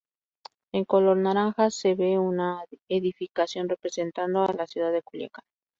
En 0.73 0.83
color 0.83 1.15
naranja 1.17 1.69
se 1.69 1.93
ve 1.93 2.17
una 2.17 2.63
edificación, 2.89 3.69
representando 3.69 4.43
a 4.43 4.51
la 4.51 4.65
ciudad 4.65 4.91
de 4.91 5.03
Culiacán. 5.03 5.45